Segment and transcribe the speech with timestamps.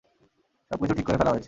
[0.71, 1.39] সব কিছু ঠিক করে ফেলা হয়েছে।